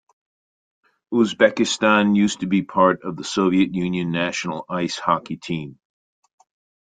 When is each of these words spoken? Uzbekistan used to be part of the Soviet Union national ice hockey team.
Uzbekistan 1.13 2.15
used 2.15 2.39
to 2.39 2.47
be 2.47 2.63
part 2.63 3.03
of 3.03 3.17
the 3.17 3.23
Soviet 3.23 3.75
Union 3.75 4.09
national 4.09 4.65
ice 4.67 4.97
hockey 4.97 5.37
team. 5.37 5.77